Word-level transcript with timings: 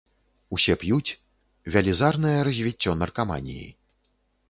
Усе 0.55 0.73
п'юць, 0.83 1.17
вялізнае 1.77 2.35
развіццё 2.51 2.99
наркаманіі. 3.07 3.73